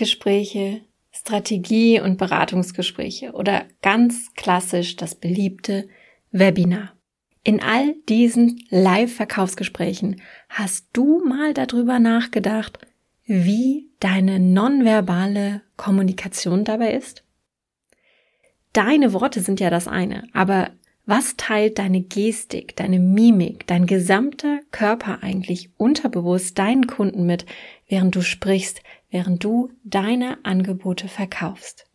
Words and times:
Erstgespräche, 0.00 0.80
Strategie- 1.12 2.00
und 2.00 2.16
Beratungsgespräche 2.16 3.32
oder 3.32 3.66
ganz 3.82 4.32
klassisch 4.34 4.96
das 4.96 5.14
beliebte 5.14 5.90
Webinar. 6.30 6.94
In 7.44 7.62
all 7.62 7.96
diesen 8.08 8.64
Live-Verkaufsgesprächen 8.70 10.22
hast 10.48 10.86
du 10.94 11.22
mal 11.22 11.52
darüber 11.52 11.98
nachgedacht, 11.98 12.78
wie 13.26 13.90
deine 14.00 14.40
nonverbale 14.40 15.60
Kommunikation 15.76 16.64
dabei 16.64 16.94
ist? 16.94 17.22
Deine 18.72 19.12
Worte 19.12 19.40
sind 19.42 19.60
ja 19.60 19.68
das 19.68 19.86
eine, 19.86 20.28
aber 20.32 20.70
was 21.04 21.36
teilt 21.36 21.78
deine 21.78 22.02
Gestik, 22.02 22.76
deine 22.76 23.00
Mimik, 23.00 23.66
dein 23.66 23.86
gesamter 23.86 24.60
Körper 24.70 25.22
eigentlich 25.22 25.70
unterbewusst 25.76 26.58
deinen 26.58 26.86
Kunden 26.86 27.26
mit, 27.26 27.46
während 27.88 28.14
du 28.14 28.22
sprichst, 28.22 28.80
während 29.10 29.44
du 29.44 29.70
deine 29.84 30.38
Angebote 30.44 31.08
verkaufst? 31.08 31.86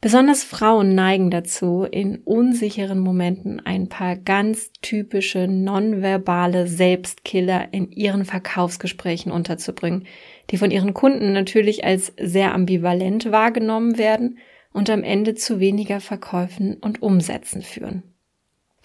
Besonders 0.00 0.44
Frauen 0.44 0.94
neigen 0.94 1.30
dazu, 1.30 1.84
in 1.84 2.18
unsicheren 2.18 2.98
Momenten 2.98 3.64
ein 3.64 3.88
paar 3.88 4.14
ganz 4.14 4.70
typische 4.82 5.48
nonverbale 5.48 6.66
Selbstkiller 6.66 7.72
in 7.72 7.90
ihren 7.90 8.24
Verkaufsgesprächen 8.24 9.32
unterzubringen, 9.32 10.06
die 10.50 10.58
von 10.58 10.70
ihren 10.70 10.94
Kunden 10.94 11.32
natürlich 11.32 11.84
als 11.84 12.12
sehr 12.20 12.54
ambivalent 12.54 13.32
wahrgenommen 13.32 13.98
werden 13.98 14.38
und 14.72 14.90
am 14.90 15.02
Ende 15.02 15.34
zu 15.34 15.58
weniger 15.58 16.00
Verkäufen 16.00 16.74
und 16.74 17.02
Umsätzen 17.02 17.62
führen. 17.62 18.02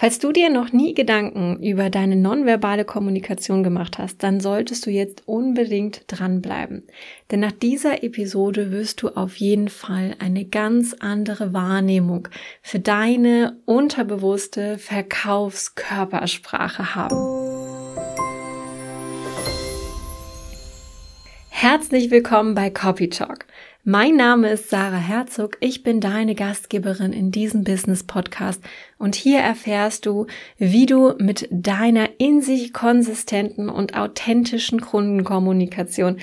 Falls 0.02 0.18
du 0.18 0.32
dir 0.32 0.50
noch 0.50 0.72
nie 0.72 0.96
Gedanken 0.96 1.62
über 1.62 1.92
deine 1.92 2.16
nonverbale 2.16 2.86
Kommunikation 2.86 3.62
gemacht 3.62 4.00
hast, 4.00 4.24
dann 4.24 4.40
solltest 4.40 4.88
du 4.88 4.90
jetzt 4.90 5.28
unbedingt 5.28 6.06
dranbleiben. 6.08 6.88
Denn 7.30 7.42
nach 7.42 7.52
dieser 7.52 8.04
Episode 8.04 8.72
wirst 8.72 9.04
du 9.04 9.10
auf 9.10 9.36
jeden 9.36 9.70
Fall 9.70 10.16
eine 10.18 10.46
ganz 10.46 10.96
andere 11.00 11.54
Wahrnehmung 11.54 12.30
für 12.64 12.80
deine 12.80 13.60
unterbewusste 13.66 14.80
Verkaufskörpersprache 14.80 16.96
haben. 16.96 17.16
Herzlich 21.50 22.10
willkommen 22.10 22.56
bei 22.56 22.72
Copy 22.72 23.10
Talk. 23.10 23.46
Mein 23.84 24.16
Name 24.16 24.52
ist 24.52 24.70
Sarah 24.70 25.00
Herzog, 25.00 25.58
ich 25.60 25.82
bin 25.82 26.02
deine 26.02 26.36
Gastgeberin 26.36 27.14
in 27.14 27.32
diesem 27.32 27.64
Business 27.64 28.04
Podcast 28.04 28.62
und 29.00 29.16
hier 29.16 29.40
erfährst 29.40 30.06
du, 30.06 30.28
wie 30.60 30.86
du 30.86 31.16
mit 31.18 31.48
deiner 31.50 32.08
in 32.20 32.44
sich 32.44 32.74
konsistenten 32.74 33.70
und 33.70 33.98
authentischen 33.98 34.82
Kundenkommunikation 34.82 36.20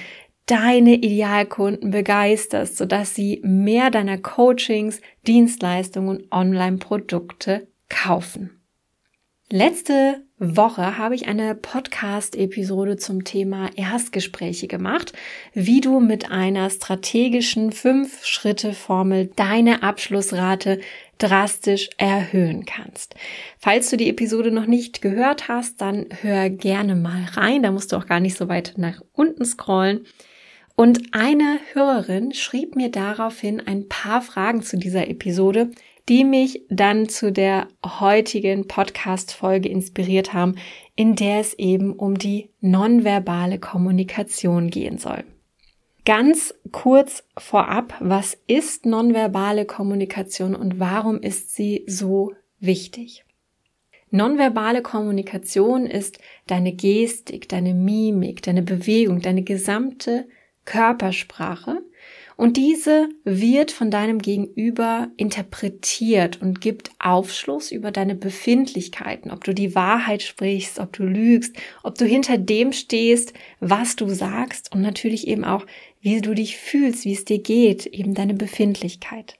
deine 0.46 0.94
Idealkunden 0.94 1.90
begeisterst, 1.90 2.76
sodass 2.76 3.16
sie 3.16 3.40
mehr 3.42 3.90
deiner 3.90 4.18
Coachings, 4.18 5.00
Dienstleistungen 5.26 6.18
und 6.18 6.30
Online-Produkte 6.32 7.66
kaufen. 7.88 8.57
Letzte 9.50 10.24
Woche 10.38 10.98
habe 10.98 11.14
ich 11.14 11.26
eine 11.26 11.54
Podcast-Episode 11.54 12.98
zum 12.98 13.24
Thema 13.24 13.70
Erstgespräche 13.76 14.68
gemacht, 14.68 15.14
wie 15.54 15.80
du 15.80 16.00
mit 16.00 16.30
einer 16.30 16.68
strategischen 16.68 17.72
Fünf-Schritte-Formel 17.72 19.30
deine 19.36 19.82
Abschlussrate 19.82 20.80
drastisch 21.16 21.88
erhöhen 21.96 22.66
kannst. 22.66 23.14
Falls 23.58 23.88
du 23.88 23.96
die 23.96 24.10
Episode 24.10 24.50
noch 24.50 24.66
nicht 24.66 25.00
gehört 25.00 25.48
hast, 25.48 25.80
dann 25.80 26.08
hör 26.20 26.50
gerne 26.50 26.94
mal 26.94 27.24
rein. 27.32 27.62
Da 27.62 27.70
musst 27.70 27.92
du 27.92 27.96
auch 27.96 28.06
gar 28.06 28.20
nicht 28.20 28.36
so 28.36 28.50
weit 28.50 28.74
nach 28.76 29.00
unten 29.14 29.46
scrollen. 29.46 30.04
Und 30.76 31.14
eine 31.14 31.58
Hörerin 31.72 32.34
schrieb 32.34 32.76
mir 32.76 32.90
daraufhin 32.90 33.66
ein 33.66 33.88
paar 33.88 34.20
Fragen 34.20 34.60
zu 34.60 34.76
dieser 34.76 35.08
Episode, 35.08 35.70
die 36.08 36.24
mich 36.24 36.62
dann 36.70 37.08
zu 37.08 37.30
der 37.30 37.68
heutigen 37.84 38.66
Podcast-Folge 38.66 39.68
inspiriert 39.68 40.32
haben, 40.32 40.56
in 40.96 41.14
der 41.14 41.40
es 41.40 41.54
eben 41.54 41.92
um 41.92 42.18
die 42.18 42.50
nonverbale 42.60 43.58
Kommunikation 43.58 44.70
gehen 44.70 44.98
soll. 44.98 45.24
Ganz 46.04 46.54
kurz 46.72 47.24
vorab, 47.36 47.94
was 48.00 48.38
ist 48.46 48.86
nonverbale 48.86 49.66
Kommunikation 49.66 50.54
und 50.54 50.80
warum 50.80 51.20
ist 51.20 51.54
sie 51.54 51.84
so 51.86 52.32
wichtig? 52.60 53.24
Nonverbale 54.10 54.80
Kommunikation 54.80 55.84
ist 55.84 56.18
deine 56.46 56.72
Gestik, 56.72 57.50
deine 57.50 57.74
Mimik, 57.74 58.42
deine 58.42 58.62
Bewegung, 58.62 59.20
deine 59.20 59.42
gesamte 59.42 60.26
Körpersprache, 60.64 61.82
und 62.38 62.56
diese 62.56 63.08
wird 63.24 63.72
von 63.72 63.90
deinem 63.90 64.20
Gegenüber 64.20 65.08
interpretiert 65.16 66.40
und 66.40 66.60
gibt 66.60 66.92
Aufschluss 67.00 67.72
über 67.72 67.90
deine 67.90 68.14
Befindlichkeiten, 68.14 69.32
ob 69.32 69.42
du 69.42 69.52
die 69.52 69.74
Wahrheit 69.74 70.22
sprichst, 70.22 70.78
ob 70.78 70.92
du 70.92 71.02
lügst, 71.02 71.56
ob 71.82 71.96
du 71.96 72.04
hinter 72.04 72.38
dem 72.38 72.72
stehst, 72.72 73.32
was 73.58 73.96
du 73.96 74.08
sagst 74.08 74.72
und 74.72 74.82
natürlich 74.82 75.26
eben 75.26 75.44
auch, 75.44 75.66
wie 76.00 76.20
du 76.20 76.32
dich 76.32 76.58
fühlst, 76.58 77.04
wie 77.04 77.12
es 77.12 77.24
dir 77.24 77.40
geht, 77.40 77.86
eben 77.86 78.14
deine 78.14 78.34
Befindlichkeit. 78.34 79.36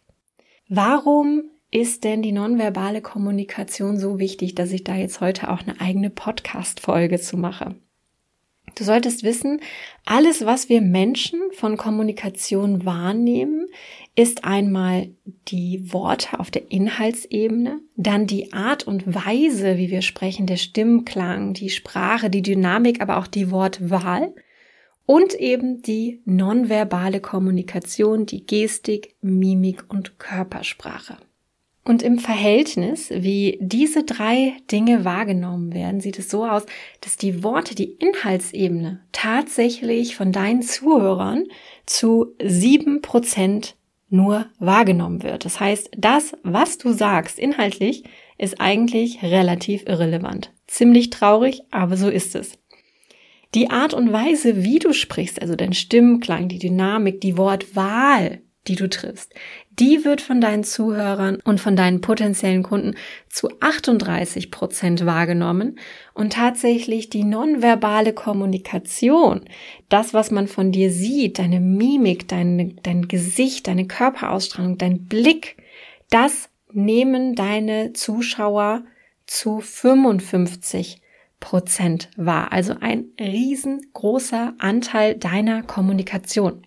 Warum 0.69 1.45
ist 1.71 2.03
denn 2.03 2.21
die 2.21 2.33
nonverbale 2.33 3.01
Kommunikation 3.01 3.97
so 3.97 4.19
wichtig, 4.19 4.57
dass 4.57 4.73
ich 4.73 4.83
da 4.83 4.97
jetzt 4.97 5.21
heute 5.21 5.51
auch 5.51 5.61
eine 5.61 5.81
eigene 5.81 6.11
Podcast-Folge 6.11 7.21
zu 7.21 7.37
mache? 7.37 7.77
Du 8.79 8.85
solltest 8.85 9.25
wissen, 9.25 9.61
alles, 10.05 10.47
was 10.47 10.69
wir 10.69 10.81
Menschen 10.81 11.41
von 11.51 11.77
Kommunikation 11.77 12.85
wahrnehmen, 12.85 13.67
ist 14.15 14.45
einmal 14.45 15.09
die 15.49 15.93
Worte 15.93 16.39
auf 16.39 16.53
der 16.53 16.71
Inhaltsebene, 16.71 17.81
dann 17.97 18.29
die 18.29 18.53
Art 18.53 18.87
und 18.87 19.13
Weise, 19.13 19.79
wie 19.79 19.91
wir 19.91 20.01
sprechen, 20.01 20.47
der 20.47 20.59
Stimmklang, 20.59 21.55
die 21.55 21.71
Sprache, 21.71 22.31
die 22.31 22.43
Dynamik, 22.43 23.01
aber 23.01 23.17
auch 23.17 23.27
die 23.27 23.51
Wortwahl 23.51 24.33
und 25.07 25.35
eben 25.35 25.83
die 25.83 26.23
nonverbale 26.25 27.21
Kommunikation, 27.21 28.27
die 28.27 28.47
Gestik, 28.47 29.17
Mimik 29.23 29.87
und 29.89 30.21
Körpersprache. 30.21 31.17
Und 31.89 32.03
im 32.03 32.19
Verhältnis, 32.19 33.09
wie 33.09 33.57
diese 33.63 34.05
drei 34.05 34.53
Dinge 34.71 35.07
wahrgenommen 35.07 35.73
werden, 35.73 36.03
sieht 36.03 36.19
es 36.19 36.29
so 36.29 36.45
aus, 36.45 36.67
dass 37.01 37.17
die 37.17 37.43
Worte, 37.43 37.75
die 37.75 37.93
Inhaltsebene 37.93 39.01
tatsächlich 39.13 40.15
von 40.15 40.31
deinen 40.31 40.61
Zuhörern 40.61 41.45
zu 41.87 42.35
sieben 42.45 43.01
Prozent 43.01 43.75
nur 44.11 44.45
wahrgenommen 44.59 45.23
wird. 45.23 45.47
Das 45.47 45.61
heißt, 45.61 45.93
das, 45.97 46.35
was 46.43 46.77
du 46.77 46.93
sagst 46.93 47.39
inhaltlich, 47.39 48.05
ist 48.37 48.61
eigentlich 48.61 49.23
relativ 49.23 49.85
irrelevant. 49.87 50.53
Ziemlich 50.67 51.09
traurig, 51.09 51.63
aber 51.71 51.97
so 51.97 52.11
ist 52.11 52.35
es. 52.35 52.59
Die 53.55 53.71
Art 53.71 53.95
und 53.95 54.13
Weise, 54.13 54.63
wie 54.63 54.79
du 54.79 54.93
sprichst, 54.93 55.41
also 55.41 55.57
dein 55.57 55.73
Stimmklang, 55.73 56.49
die 56.49 56.59
Dynamik, 56.59 57.23
die 57.23 57.39
Wortwahl, 57.39 58.43
die 58.69 58.77
du 58.77 58.89
triffst, 58.89 59.35
die 59.71 60.05
wird 60.05 60.21
von 60.21 60.41
deinen 60.41 60.65
Zuhörern 60.65 61.39
und 61.45 61.61
von 61.61 61.75
deinen 61.75 62.01
potenziellen 62.01 62.63
Kunden 62.63 62.95
zu 63.29 63.49
38 63.61 64.51
Prozent 64.51 65.07
wahrgenommen 65.07 65.79
und 66.15 66.35
tatsächlich 66.35 67.11
die 67.11 67.25
nonverbale 67.25 68.13
Kommunikation, 68.13 69.43
das, 69.89 70.15
was 70.15 70.31
man 70.31 70.47
von 70.47 70.71
dir 70.71 70.91
sieht, 70.91 71.39
deine 71.39 71.61
Mimik, 71.61 72.29
dein, 72.29 72.79
dein 72.83 73.09
Gesicht, 73.09 73.67
deine 73.67 73.87
Körperausstrahlung, 73.87 74.79
dein 74.79 75.07
Blick, 75.07 75.57
das 76.11 76.51
nehmen 76.73 77.35
deine 77.35 77.93
Zuschauer 77.95 78.85
zu 79.27 79.61
55 79.61 81.01
Prozent 81.41 82.11
wahr. 82.17 82.53
Also 82.53 82.75
ein 82.81 83.07
riesengroßer 83.21 84.55
Anteil 84.59 85.15
deiner 85.15 85.63
Kommunikation. 85.63 86.67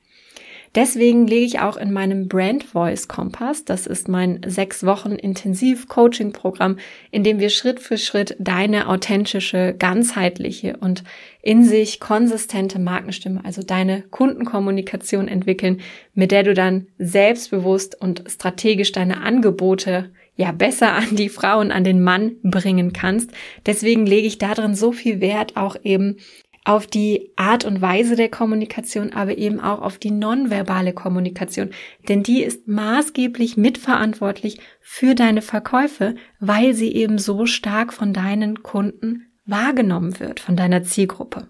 Deswegen 0.74 1.28
lege 1.28 1.46
ich 1.46 1.60
auch 1.60 1.76
in 1.76 1.92
meinem 1.92 2.30
Brand 2.30 2.64
Voice 2.64 3.10
Kompass, 3.10 3.66
das 3.66 3.86
ist 3.86 4.08
mein 4.08 4.40
sechs 4.48 4.86
Wochen 4.86 5.12
Intensiv 5.12 5.90
Coaching 5.90 6.32
Programm, 6.32 6.78
in 7.12 7.26
dem 7.26 7.40
wir 7.40 7.50
Schritt 7.50 7.82
für 7.82 7.98
Schritt 7.98 8.38
deine 8.40 8.88
authentische, 8.88 9.76
ganzheitliche 9.78 10.78
und 10.78 11.04
in 11.42 11.66
sich 11.66 12.00
konsistente 12.00 12.80
Markenstimme, 12.80 13.44
also 13.44 13.62
deine 13.64 14.04
Kundenkommunikation 14.04 15.28
entwickeln, 15.28 15.82
mit 16.14 16.32
der 16.32 16.44
du 16.44 16.54
dann 16.54 16.88
selbstbewusst 16.98 18.00
und 18.00 18.24
strategisch 18.28 18.94
deine 18.94 19.22
Angebote 19.22 20.12
ja 20.38 20.54
besser 20.54 20.94
an 20.94 21.18
die 21.18 21.30
Frau 21.30 21.60
und 21.60 21.72
an 21.72 21.84
den 21.84 22.02
Mann 22.02 22.38
bringen 22.44 22.94
kannst. 22.94 23.32
Deswegen 23.66 24.06
lege 24.06 24.28
ich 24.28 24.38
darin 24.38 24.74
so 24.76 24.94
viel 24.94 25.20
Wert, 25.20 25.58
auch 25.58 25.76
eben 25.84 26.16
auf 26.64 26.86
die 26.86 27.32
Art 27.36 27.66
und 27.66 27.82
Weise 27.82 28.16
der 28.16 28.30
Kommunikation, 28.30 29.14
aber 29.14 29.38
eben 29.38 29.60
auch 29.60 29.82
auf 29.82 29.98
die 29.98 30.12
nonverbale 30.12 30.94
Kommunikation. 30.94 31.72
Denn 32.08 32.22
die 32.22 32.44
ist 32.44 32.68
maßgeblich 32.68 33.58
mitverantwortlich 33.58 34.60
für 34.80 35.16
deine 35.16 35.42
Verkäufe, 35.42 36.16
weil 36.40 36.74
sie 36.74 36.94
eben 36.94 37.18
so 37.18 37.46
stark 37.46 37.94
von 37.94 38.14
deinen 38.14 38.62
Kunden 38.62 39.32
wahrgenommen 39.46 40.20
wird, 40.20 40.40
von 40.40 40.56
deiner 40.56 40.84
Zielgruppe. 40.84 41.48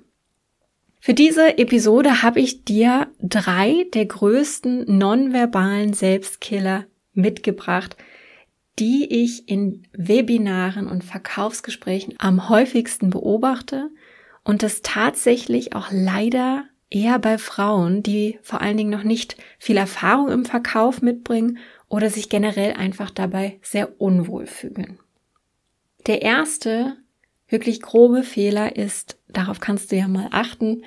Für 1.01 1.13
diese 1.13 1.57
Episode 1.57 2.21
habe 2.21 2.39
ich 2.39 2.63
dir 2.63 3.07
drei 3.19 3.87
der 3.93 4.05
größten 4.05 4.97
nonverbalen 4.97 5.93
Selbstkiller 5.93 6.85
mitgebracht, 7.13 7.97
die 8.79 9.23
ich 9.23 9.49
in 9.49 9.83
Webinaren 9.93 10.87
und 10.87 11.03
Verkaufsgesprächen 11.03 12.13
am 12.19 12.49
häufigsten 12.49 13.09
beobachte 13.09 13.89
und 14.43 14.63
das 14.63 14.81
tatsächlich 14.81 15.75
auch 15.75 15.87
leider 15.91 16.65
eher 16.89 17.19
bei 17.19 17.37
Frauen, 17.37 18.03
die 18.03 18.39
vor 18.41 18.61
allen 18.61 18.77
Dingen 18.77 18.89
noch 18.89 19.03
nicht 19.03 19.37
viel 19.57 19.77
Erfahrung 19.77 20.29
im 20.29 20.45
Verkauf 20.45 21.01
mitbringen 21.01 21.57
oder 21.87 22.09
sich 22.09 22.29
generell 22.29 22.73
einfach 22.73 23.09
dabei 23.09 23.59
sehr 23.61 24.01
unwohl 24.01 24.45
fühlen. 24.45 24.99
Der 26.07 26.21
erste 26.21 26.97
wirklich 27.47 27.81
grobe 27.81 28.23
Fehler 28.23 28.75
ist, 28.75 29.17
darauf 29.29 29.59
kannst 29.59 29.91
du 29.91 29.97
ja 29.97 30.07
mal 30.07 30.29
achten, 30.31 30.83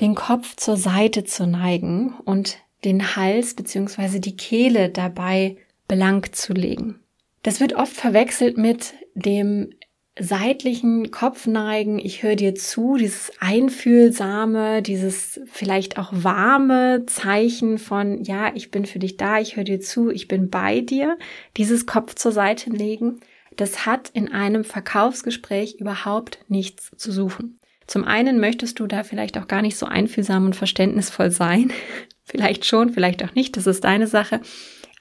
den 0.00 0.14
Kopf 0.14 0.56
zur 0.56 0.76
Seite 0.76 1.24
zu 1.24 1.46
neigen 1.46 2.14
und 2.24 2.58
den 2.84 3.16
Hals 3.16 3.54
bzw. 3.54 4.18
die 4.18 4.36
Kehle 4.36 4.90
dabei 4.90 5.56
blank 5.88 6.34
zu 6.34 6.52
legen. 6.52 7.00
Das 7.42 7.60
wird 7.60 7.74
oft 7.74 7.92
verwechselt 7.92 8.56
mit 8.56 8.94
dem 9.14 9.70
seitlichen 10.18 11.10
Kopfneigen, 11.10 11.98
ich 11.98 12.22
höre 12.22 12.36
dir 12.36 12.54
zu, 12.54 12.96
dieses 12.96 13.32
einfühlsame, 13.40 14.80
dieses 14.80 15.40
vielleicht 15.46 15.98
auch 15.98 16.10
warme 16.12 17.04
Zeichen 17.06 17.78
von, 17.78 18.22
ja, 18.22 18.52
ich 18.54 18.70
bin 18.70 18.86
für 18.86 19.00
dich 19.00 19.16
da, 19.16 19.40
ich 19.40 19.56
höre 19.56 19.64
dir 19.64 19.80
zu, 19.80 20.10
ich 20.10 20.28
bin 20.28 20.50
bei 20.50 20.80
dir, 20.80 21.18
dieses 21.56 21.86
Kopf 21.86 22.14
zur 22.14 22.30
Seite 22.32 22.70
legen 22.70 23.20
das 23.56 23.86
hat 23.86 24.10
in 24.12 24.32
einem 24.32 24.64
Verkaufsgespräch 24.64 25.76
überhaupt 25.78 26.38
nichts 26.48 26.90
zu 26.96 27.12
suchen. 27.12 27.58
Zum 27.86 28.04
einen 28.04 28.40
möchtest 28.40 28.80
du 28.80 28.86
da 28.86 29.04
vielleicht 29.04 29.36
auch 29.38 29.46
gar 29.46 29.62
nicht 29.62 29.76
so 29.76 29.86
einfühlsam 29.86 30.46
und 30.46 30.56
verständnisvoll 30.56 31.30
sein. 31.30 31.72
vielleicht 32.24 32.64
schon, 32.64 32.90
vielleicht 32.90 33.22
auch 33.24 33.34
nicht, 33.34 33.56
das 33.56 33.66
ist 33.66 33.84
deine 33.84 34.06
Sache. 34.06 34.40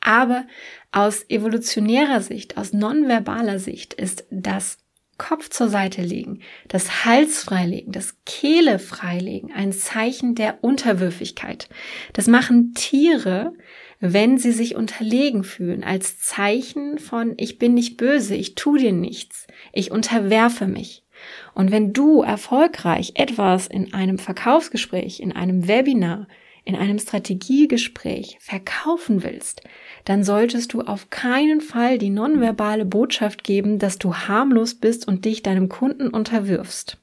Aber 0.01 0.45
aus 0.91 1.25
evolutionärer 1.29 2.21
Sicht, 2.21 2.57
aus 2.57 2.73
nonverbaler 2.73 3.57
Sicht 3.57 3.93
ist 3.93 4.25
das 4.29 4.77
Kopf 5.17 5.49
zur 5.49 5.69
Seite 5.69 6.01
legen, 6.01 6.39
das 6.67 7.05
Hals 7.05 7.43
freilegen, 7.43 7.91
das 7.91 8.15
Kehle 8.25 8.79
freilegen 8.79 9.51
ein 9.51 9.71
Zeichen 9.71 10.35
der 10.35 10.63
Unterwürfigkeit. 10.63 11.69
Das 12.13 12.27
machen 12.27 12.73
Tiere, 12.73 13.53
wenn 13.99 14.37
sie 14.37 14.51
sich 14.51 14.75
unterlegen 14.75 15.43
fühlen, 15.43 15.83
als 15.83 16.19
Zeichen 16.19 16.97
von 16.97 17.33
ich 17.37 17.57
bin 17.57 17.73
nicht 17.73 17.97
böse, 17.97 18.35
ich 18.35 18.55
tu 18.55 18.77
dir 18.77 18.91
nichts, 18.91 19.47
ich 19.71 19.91
unterwerfe 19.91 20.67
mich. 20.67 21.03
Und 21.53 21.71
wenn 21.71 21.93
du 21.93 22.21
erfolgreich 22.21 23.13
etwas 23.15 23.67
in 23.67 23.93
einem 23.93 24.17
Verkaufsgespräch, 24.17 25.19
in 25.19 25.31
einem 25.31 25.67
Webinar, 25.67 26.27
in 26.65 26.75
einem 26.75 26.97
Strategiegespräch 26.97 28.37
verkaufen 28.39 29.23
willst, 29.23 29.63
dann 30.05 30.23
solltest 30.23 30.73
du 30.73 30.81
auf 30.81 31.09
keinen 31.09 31.61
Fall 31.61 31.97
die 31.97 32.09
nonverbale 32.09 32.85
Botschaft 32.85 33.43
geben, 33.43 33.79
dass 33.79 33.97
du 33.97 34.13
harmlos 34.13 34.75
bist 34.75 35.07
und 35.07 35.25
dich 35.25 35.43
deinem 35.43 35.69
Kunden 35.69 36.07
unterwirfst. 36.07 36.97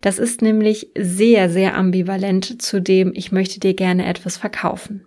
Das 0.00 0.18
ist 0.18 0.42
nämlich 0.42 0.90
sehr, 0.96 1.50
sehr 1.50 1.74
ambivalent 1.74 2.62
zu 2.62 2.80
dem, 2.80 3.12
ich 3.14 3.32
möchte 3.32 3.60
dir 3.60 3.74
gerne 3.74 4.06
etwas 4.06 4.36
verkaufen. 4.36 5.06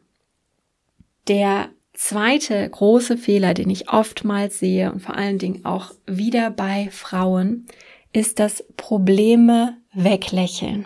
Der 1.27 1.69
zweite 1.93 2.67
große 2.67 3.17
Fehler, 3.17 3.53
den 3.53 3.69
ich 3.69 3.89
oftmals 3.89 4.59
sehe 4.59 4.91
und 4.91 5.01
vor 5.01 5.15
allen 5.15 5.37
Dingen 5.37 5.65
auch 5.65 5.93
wieder 6.07 6.49
bei 6.49 6.89
Frauen, 6.91 7.67
ist 8.11 8.39
das 8.39 8.65
Probleme 8.75 9.77
weglächeln. 9.93 10.85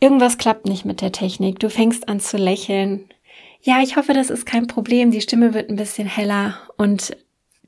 Irgendwas 0.00 0.38
klappt 0.38 0.66
nicht 0.66 0.84
mit 0.84 1.00
der 1.00 1.12
Technik. 1.12 1.58
Du 1.58 1.70
fängst 1.70 2.08
an 2.08 2.20
zu 2.20 2.36
lächeln. 2.36 3.08
Ja, 3.62 3.82
ich 3.82 3.96
hoffe, 3.96 4.12
das 4.12 4.30
ist 4.30 4.46
kein 4.46 4.66
Problem. 4.66 5.10
Die 5.10 5.20
Stimme 5.20 5.54
wird 5.54 5.70
ein 5.70 5.76
bisschen 5.76 6.06
heller 6.06 6.58
und 6.76 7.16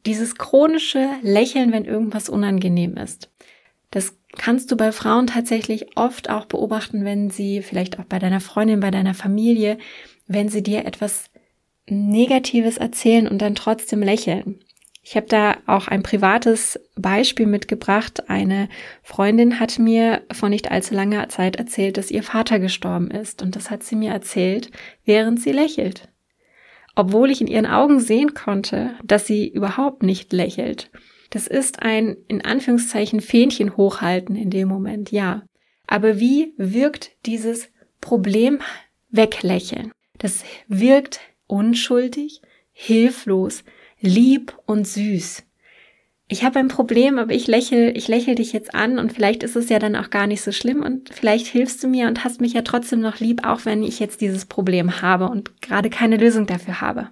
dieses 0.06 0.36
chronische 0.36 1.08
Lächeln, 1.22 1.72
wenn 1.72 1.84
irgendwas 1.84 2.28
unangenehm 2.28 2.96
ist. 2.96 3.30
Das 3.90 4.16
kannst 4.36 4.70
du 4.70 4.76
bei 4.76 4.92
Frauen 4.92 5.26
tatsächlich 5.26 5.96
oft 5.96 6.30
auch 6.30 6.44
beobachten, 6.44 7.04
wenn 7.04 7.30
sie 7.30 7.62
vielleicht 7.62 7.98
auch 7.98 8.04
bei 8.04 8.19
deiner 8.19 8.40
Freundin, 8.40 8.80
bei 8.80 8.90
deiner 8.90 9.14
Familie, 9.14 9.78
wenn 10.26 10.48
sie 10.48 10.62
dir 10.62 10.84
etwas 10.84 11.30
Negatives 11.86 12.76
erzählen 12.76 13.26
und 13.26 13.38
dann 13.40 13.54
trotzdem 13.54 14.02
lächeln. 14.02 14.60
Ich 15.10 15.16
habe 15.16 15.26
da 15.26 15.56
auch 15.64 15.88
ein 15.88 16.02
privates 16.02 16.78
Beispiel 16.94 17.46
mitgebracht. 17.46 18.28
Eine 18.28 18.69
Freundin 19.02 19.58
hat 19.58 19.78
mir 19.78 20.20
vor 20.31 20.50
nicht 20.50 20.70
allzu 20.70 20.93
langer 20.93 21.31
Zeit 21.31 21.56
erzählt, 21.56 21.96
dass 21.96 22.10
ihr 22.10 22.22
Vater 22.22 22.58
gestorben 22.58 23.10
ist. 23.10 23.40
Und 23.40 23.56
das 23.56 23.70
hat 23.70 23.82
sie 23.82 23.96
mir 23.96 24.12
erzählt, 24.12 24.70
während 25.06 25.40
sie 25.40 25.52
lächelt. 25.52 26.10
Obwohl 26.94 27.31
ich 27.31 27.40
in 27.40 27.46
ihren 27.46 27.64
Augen 27.64 28.00
sehen 28.00 28.34
konnte, 28.34 28.90
dass 29.02 29.26
sie 29.26 29.49
überhaupt 29.49 30.02
nicht 30.02 30.34
lächelt. 30.34 30.90
Das 31.31 31.46
ist 31.46 31.81
ein, 31.81 32.19
in 32.26 32.44
Anführungszeichen, 32.44 33.22
Fähnchen 33.22 33.78
hochhalten 33.78 34.37
in 34.37 34.50
dem 34.50 34.69
Moment, 34.69 35.11
ja. 35.11 35.43
Aber 35.87 36.20
wie 36.20 36.52
wirkt 36.58 37.12
dieses 37.25 37.70
Problem 38.02 38.61
weglächeln? 39.08 39.90
Das 40.19 40.44
wirkt 40.66 41.20
unschuldig, 41.46 42.43
hilflos, 42.72 43.64
lieb 44.00 44.56
und 44.67 44.87
süß. 44.87 45.45
Ich 46.31 46.45
habe 46.45 46.59
ein 46.59 46.69
Problem, 46.69 47.19
aber 47.19 47.33
ich 47.33 47.47
lächel, 47.47 47.97
ich 47.97 48.06
lächel 48.06 48.35
dich 48.35 48.53
jetzt 48.53 48.75
an 48.75 48.99
und 48.99 49.12
vielleicht 49.12 49.43
ist 49.43 49.56
es 49.56 49.71
ja 49.71 49.79
dann 49.79 49.97
auch 49.97 50.11
gar 50.11 50.27
nicht 50.27 50.43
so 50.43 50.53
schlimm 50.53 50.83
und 50.83 51.09
vielleicht 51.12 51.47
hilfst 51.47 51.83
du 51.83 51.89
mir 51.89 52.06
und 52.06 52.23
hast 52.23 52.41
mich 52.41 52.53
ja 52.53 52.62
trotzdem 52.62 53.00
noch 53.00 53.19
lieb, 53.19 53.47
auch 53.47 53.65
wenn 53.65 53.83
ich 53.83 53.99
jetzt 53.99 54.21
dieses 54.21 54.45
Problem 54.45 55.00
habe 55.00 55.29
und 55.31 55.62
gerade 55.62 55.89
keine 55.89 56.19
Lösung 56.19 56.47
dafür 56.47 56.83
habe. 56.83 57.09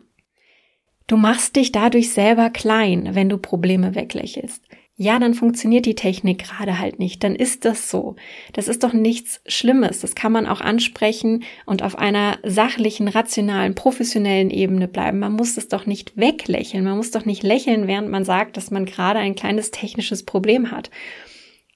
Du 1.06 1.16
machst 1.16 1.56
dich 1.56 1.72
dadurch 1.72 2.12
selber 2.12 2.50
klein, 2.50 3.10
wenn 3.12 3.28
du 3.28 3.38
Probleme 3.38 3.94
weglächelst 3.94 4.62
ja, 4.98 5.18
dann 5.18 5.34
funktioniert 5.34 5.84
die 5.84 5.94
Technik 5.94 6.38
gerade 6.38 6.78
halt 6.78 6.98
nicht, 6.98 7.22
dann 7.22 7.36
ist 7.36 7.66
das 7.66 7.90
so. 7.90 8.16
Das 8.54 8.66
ist 8.66 8.82
doch 8.82 8.94
nichts 8.94 9.42
Schlimmes. 9.46 10.00
Das 10.00 10.14
kann 10.14 10.32
man 10.32 10.46
auch 10.46 10.62
ansprechen 10.62 11.44
und 11.66 11.82
auf 11.82 11.98
einer 11.98 12.38
sachlichen, 12.42 13.06
rationalen, 13.06 13.74
professionellen 13.74 14.48
Ebene 14.48 14.88
bleiben. 14.88 15.18
Man 15.18 15.34
muss 15.34 15.58
es 15.58 15.68
doch 15.68 15.84
nicht 15.84 16.16
weglächeln. 16.16 16.84
Man 16.84 16.96
muss 16.96 17.10
doch 17.10 17.26
nicht 17.26 17.42
lächeln, 17.42 17.86
während 17.86 18.08
man 18.08 18.24
sagt, 18.24 18.56
dass 18.56 18.70
man 18.70 18.86
gerade 18.86 19.18
ein 19.18 19.34
kleines 19.34 19.70
technisches 19.70 20.24
Problem 20.24 20.70
hat. 20.70 20.90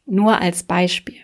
Nur 0.06 0.40
als 0.40 0.62
Beispiel. 0.62 1.20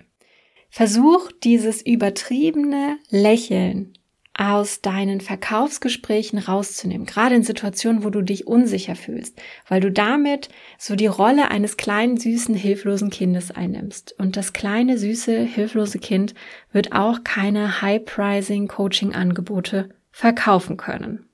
Versuch 0.69 1.33
dieses 1.43 1.81
übertriebene 1.81 2.99
Lächeln 3.09 3.95
aus 4.39 4.83
deinen 4.83 5.21
Verkaufsgesprächen 5.21 6.39
rauszunehmen, 6.39 7.07
gerade 7.07 7.35
in 7.35 7.43
Situationen, 7.43 8.05
wo 8.05 8.11
du 8.11 8.23
dich 8.23 8.47
unsicher 8.47 8.95
fühlst, 8.95 9.41
weil 9.69 9.81
du 9.81 9.91
damit 9.91 10.51
so 10.79 10.95
die 10.95 11.07
Rolle 11.07 11.51
eines 11.51 11.79
kleinen, 11.79 12.19
süßen, 12.19 12.55
hilflosen 12.55 13.09
Kindes 13.11 13.51
einnimmst. 13.51 14.15
Und 14.19 14.37
das 14.37 14.53
kleine, 14.53 14.99
süße, 14.99 15.41
hilflose 15.41 15.99
Kind 15.99 16.35
wird 16.71 16.93
auch 16.93 17.25
keine 17.25 17.81
High-Pricing-Coaching-Angebote 17.81 19.89
verkaufen 20.11 20.77
können. 20.77 21.31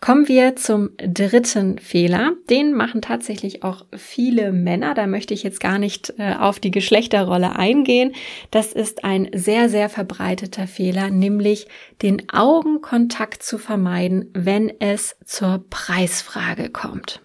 Kommen 0.00 0.28
wir 0.28 0.54
zum 0.54 0.90
dritten 0.96 1.78
Fehler. 1.78 2.34
Den 2.48 2.72
machen 2.72 3.02
tatsächlich 3.02 3.64
auch 3.64 3.84
viele 3.96 4.52
Männer. 4.52 4.94
Da 4.94 5.08
möchte 5.08 5.34
ich 5.34 5.42
jetzt 5.42 5.58
gar 5.58 5.78
nicht 5.78 6.14
äh, 6.18 6.34
auf 6.38 6.60
die 6.60 6.70
Geschlechterrolle 6.70 7.56
eingehen. 7.56 8.12
Das 8.52 8.72
ist 8.72 9.02
ein 9.02 9.28
sehr, 9.34 9.68
sehr 9.68 9.88
verbreiteter 9.88 10.68
Fehler, 10.68 11.10
nämlich 11.10 11.66
den 12.00 12.28
Augenkontakt 12.30 13.42
zu 13.42 13.58
vermeiden, 13.58 14.30
wenn 14.34 14.72
es 14.78 15.16
zur 15.24 15.64
Preisfrage 15.68 16.70
kommt. 16.70 17.20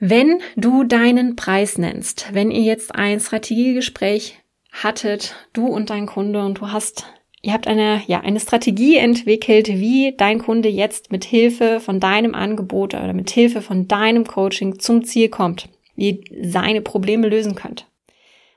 Wenn 0.00 0.40
du 0.56 0.84
deinen 0.84 1.36
Preis 1.36 1.76
nennst, 1.76 2.32
wenn 2.32 2.50
ihr 2.50 2.62
jetzt 2.62 2.94
ein 2.94 3.20
Strategiegespräch 3.20 4.38
hattet, 4.72 5.36
du 5.52 5.66
und 5.66 5.90
dein 5.90 6.06
Kunde, 6.06 6.42
und 6.44 6.58
du 6.58 6.72
hast 6.72 7.04
Ihr 7.44 7.52
habt 7.52 7.66
eine, 7.66 8.02
ja, 8.06 8.20
eine 8.20 8.38
Strategie 8.38 8.96
entwickelt, 8.96 9.66
wie 9.66 10.14
dein 10.16 10.38
Kunde 10.38 10.68
jetzt 10.68 11.10
mit 11.10 11.24
Hilfe 11.24 11.80
von 11.80 11.98
deinem 11.98 12.36
Angebot 12.36 12.94
oder 12.94 13.12
mit 13.12 13.30
Hilfe 13.30 13.60
von 13.62 13.88
deinem 13.88 14.24
Coaching 14.24 14.78
zum 14.78 15.04
Ziel 15.04 15.28
kommt, 15.28 15.68
wie 15.96 16.22
seine 16.40 16.82
Probleme 16.82 17.28
lösen 17.28 17.56
könnt. 17.56 17.88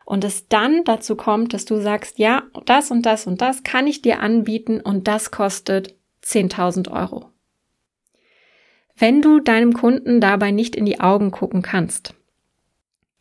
Und 0.06 0.24
es 0.24 0.48
dann 0.48 0.84
dazu 0.84 1.16
kommt, 1.16 1.56
dass 1.56 1.66
du 1.66 1.82
sagst, 1.82 2.20
ja, 2.20 2.44
das 2.68 2.92
und 2.92 3.08
das 3.08 3.26
und 3.26 3.42
das 3.42 3.64
kann 3.64 3.88
ich 3.88 4.04
dir 4.04 4.20
anbieten 4.20 4.80
und 4.80 5.08
das 5.08 5.32
kostet 5.32 5.96
10.000 6.24 6.92
Euro. 6.92 7.32
Wenn 8.96 9.24
du 9.24 9.40
deinem 9.40 9.74
Kunden 9.74 10.22
dabei 10.22 10.52
nicht 10.52 10.76
in 10.76 10.86
die 10.86 11.00
Augen 11.00 11.32
gucken 11.32 11.64
kannst, 11.64 12.14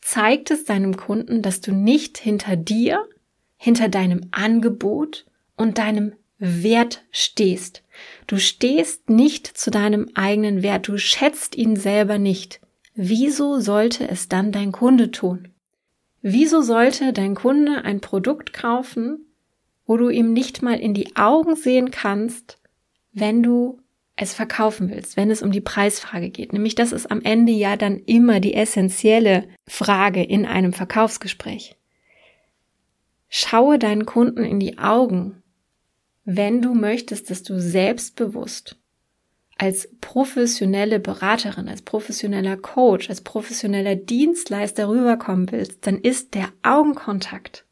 zeigt 0.02 0.50
es 0.50 0.66
deinem 0.66 0.98
Kunden, 0.98 1.40
dass 1.40 1.62
du 1.62 1.72
nicht 1.72 2.18
hinter 2.18 2.54
dir, 2.54 3.08
hinter 3.56 3.88
deinem 3.88 4.28
Angebot 4.30 5.24
und 5.56 5.78
deinem 5.78 6.12
Wert 6.38 7.04
stehst. 7.10 7.82
Du 8.26 8.38
stehst 8.38 9.08
nicht 9.08 9.46
zu 9.46 9.70
deinem 9.70 10.10
eigenen 10.14 10.62
Wert, 10.62 10.88
du 10.88 10.98
schätzt 10.98 11.56
ihn 11.56 11.76
selber 11.76 12.18
nicht. 12.18 12.60
Wieso 12.94 13.60
sollte 13.60 14.08
es 14.08 14.28
dann 14.28 14.52
dein 14.52 14.72
Kunde 14.72 15.10
tun? 15.10 15.48
Wieso 16.22 16.62
sollte 16.62 17.12
dein 17.12 17.34
Kunde 17.34 17.84
ein 17.84 18.00
Produkt 18.00 18.52
kaufen, 18.52 19.26
wo 19.86 19.96
du 19.96 20.08
ihm 20.08 20.32
nicht 20.32 20.62
mal 20.62 20.78
in 20.78 20.94
die 20.94 21.16
Augen 21.16 21.56
sehen 21.56 21.90
kannst, 21.90 22.58
wenn 23.12 23.42
du 23.42 23.80
es 24.16 24.32
verkaufen 24.32 24.90
willst, 24.90 25.16
wenn 25.16 25.30
es 25.30 25.42
um 25.42 25.50
die 25.50 25.60
Preisfrage 25.60 26.30
geht. 26.30 26.52
Nämlich 26.52 26.74
das 26.74 26.92
ist 26.92 27.10
am 27.10 27.20
Ende 27.22 27.52
ja 27.52 27.76
dann 27.76 27.98
immer 27.98 28.40
die 28.40 28.54
essentielle 28.54 29.48
Frage 29.66 30.22
in 30.22 30.46
einem 30.46 30.72
Verkaufsgespräch. 30.72 31.76
Schaue 33.28 33.78
deinen 33.78 34.06
Kunden 34.06 34.44
in 34.44 34.60
die 34.60 34.78
Augen, 34.78 35.42
wenn 36.24 36.62
du 36.62 36.74
möchtest, 36.74 37.30
dass 37.30 37.42
du 37.42 37.60
selbstbewusst 37.60 38.76
als 39.56 39.88
professionelle 40.00 40.98
Beraterin, 40.98 41.68
als 41.68 41.82
professioneller 41.82 42.56
Coach, 42.56 43.08
als 43.08 43.20
professioneller 43.20 43.94
Dienstleister 43.94 44.88
rüberkommen 44.88 45.50
willst, 45.52 45.86
dann 45.86 45.98
ist 45.98 46.34
der 46.34 46.48
Augenkontakt 46.62 47.64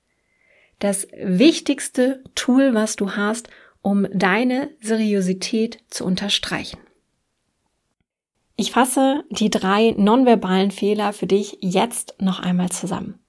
das 0.78 1.06
wichtigste 1.16 2.22
Tool, 2.34 2.74
was 2.74 2.96
du 2.96 3.12
hast, 3.12 3.48
um 3.82 4.06
deine 4.12 4.70
Seriosität 4.80 5.78
zu 5.88 6.04
unterstreichen. 6.04 6.78
Ich 8.56 8.72
fasse 8.72 9.24
die 9.30 9.50
drei 9.50 9.94
nonverbalen 9.96 10.70
Fehler 10.70 11.12
für 11.12 11.26
dich 11.26 11.58
jetzt 11.60 12.14
noch 12.20 12.38
einmal 12.40 12.70
zusammen. 12.70 13.21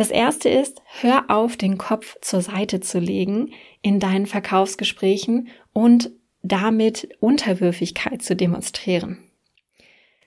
Das 0.00 0.10
erste 0.10 0.48
ist, 0.48 0.80
hör 1.02 1.24
auf, 1.28 1.58
den 1.58 1.76
Kopf 1.76 2.16
zur 2.22 2.40
Seite 2.40 2.80
zu 2.80 2.98
legen 2.98 3.52
in 3.82 4.00
deinen 4.00 4.24
Verkaufsgesprächen 4.24 5.48
und 5.74 6.10
damit 6.40 7.10
Unterwürfigkeit 7.20 8.22
zu 8.22 8.34
demonstrieren. 8.34 9.18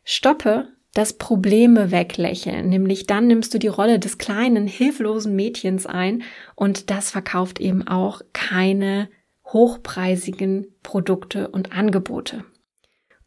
Stoppe 0.04 0.68
das 0.94 1.14
Probleme 1.14 1.90
weglächeln, 1.90 2.70
nämlich 2.70 3.08
dann 3.08 3.26
nimmst 3.26 3.52
du 3.56 3.58
die 3.58 3.68
Rolle 3.68 3.98
des 3.98 4.20
kleinen, 4.20 4.68
hilflosen 4.68 5.36
Mädchens 5.36 5.88
ein 5.88 6.22
und 6.54 6.92
das 6.92 7.10
verkauft 7.10 7.60
eben 7.60 7.88
auch 7.88 8.22
keine 8.32 9.10
hochpreisigen 9.48 10.68
Produkte 10.84 11.48
und 11.48 11.72
Angebote. 11.72 12.46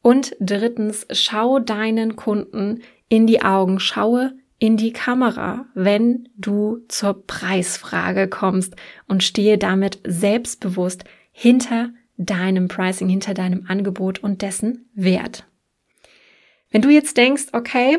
Und 0.01 0.37
drittens, 0.39 1.09
schau 1.11 1.59
deinen 1.59 2.15
Kunden 2.15 2.83
in 3.09 3.27
die 3.27 3.43
Augen, 3.43 3.81
schaue 3.81 4.35
in 4.59 4.77
die 4.77 4.93
Kamera, 4.93 5.67
wenn 5.75 6.29
du 6.37 6.85
zur 6.89 7.27
Preisfrage 7.27 8.29
kommst 8.29 8.75
und 9.07 9.23
stehe 9.23 9.59
damit 9.59 10.01
selbstbewusst 10.07 11.05
hinter 11.33 11.91
deinem 12.17 12.69
Pricing, 12.69 13.09
hinter 13.09 13.35
deinem 13.35 13.67
Angebot 13.69 14.21
und 14.21 14.41
dessen 14.43 14.89
Wert. 14.95 15.47
Wenn 16.71 16.83
du 16.83 16.89
jetzt 16.89 17.17
denkst, 17.17 17.49
okay, 17.53 17.99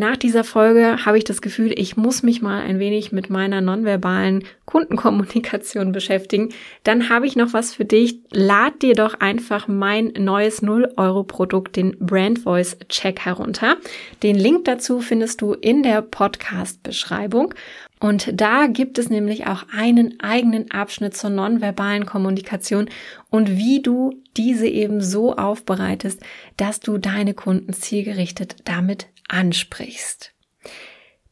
nach 0.00 0.16
dieser 0.16 0.42
Folge 0.42 1.04
habe 1.06 1.18
ich 1.18 1.24
das 1.24 1.40
Gefühl, 1.42 1.72
ich 1.78 1.96
muss 1.96 2.24
mich 2.24 2.42
mal 2.42 2.62
ein 2.62 2.80
wenig 2.80 3.12
mit 3.12 3.30
meiner 3.30 3.60
nonverbalen 3.60 4.42
Kundenkommunikation 4.64 5.92
beschäftigen. 5.92 6.48
Dann 6.82 7.08
habe 7.08 7.26
ich 7.26 7.36
noch 7.36 7.52
was 7.52 7.74
für 7.74 7.84
dich. 7.84 8.18
Lad 8.32 8.82
dir 8.82 8.94
doch 8.94 9.20
einfach 9.20 9.68
mein 9.68 10.12
neues 10.18 10.62
0-Euro-Produkt, 10.62 11.76
den 11.76 11.96
Brand 12.00 12.40
Voice 12.40 12.78
Check 12.88 13.20
herunter. 13.20 13.76
Den 14.24 14.36
Link 14.36 14.64
dazu 14.64 15.00
findest 15.00 15.40
du 15.42 15.52
in 15.52 15.84
der 15.84 16.02
Podcast-Beschreibung. 16.02 17.54
Und 18.00 18.40
da 18.40 18.66
gibt 18.66 18.98
es 18.98 19.10
nämlich 19.10 19.46
auch 19.46 19.64
einen 19.76 20.18
eigenen 20.20 20.70
Abschnitt 20.70 21.14
zur 21.14 21.28
nonverbalen 21.28 22.06
Kommunikation 22.06 22.88
und 23.28 23.58
wie 23.58 23.82
du 23.82 24.14
diese 24.38 24.66
eben 24.66 25.02
so 25.02 25.36
aufbereitest, 25.36 26.22
dass 26.56 26.80
du 26.80 26.96
deine 26.96 27.34
Kunden 27.34 27.74
zielgerichtet 27.74 28.56
damit 28.64 29.06
ansprichst. 29.30 30.32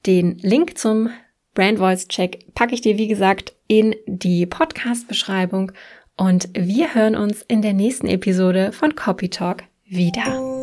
Den 0.06 0.38
Link 0.38 0.78
zum 0.78 1.10
Brand 1.54 1.78
Voice 1.78 2.08
Check 2.08 2.54
packe 2.54 2.74
ich 2.74 2.80
dir, 2.80 2.98
wie 2.98 3.08
gesagt, 3.08 3.54
in 3.66 3.94
die 4.06 4.46
Podcast-Beschreibung 4.46 5.72
und 6.16 6.48
wir 6.54 6.94
hören 6.94 7.16
uns 7.16 7.42
in 7.42 7.62
der 7.62 7.72
nächsten 7.72 8.06
Episode 8.06 8.72
von 8.72 8.94
Copy 8.94 9.28
Talk 9.28 9.64
wieder. 9.84 10.57